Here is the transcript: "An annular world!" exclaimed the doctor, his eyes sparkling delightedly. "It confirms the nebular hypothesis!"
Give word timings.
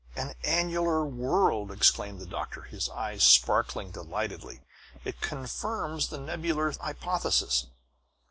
"An 0.15 0.33
annular 0.43 1.05
world!" 1.05 1.71
exclaimed 1.71 2.17
the 2.19 2.25
doctor, 2.25 2.63
his 2.63 2.89
eyes 2.89 3.21
sparkling 3.21 3.91
delightedly. 3.91 4.61
"It 5.05 5.21
confirms 5.21 6.07
the 6.07 6.17
nebular 6.17 6.71
hypothesis!" 6.71 7.67